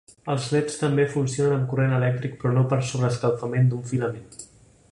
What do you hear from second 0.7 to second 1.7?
també funcionen amb